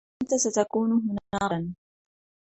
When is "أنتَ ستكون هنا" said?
0.23-1.19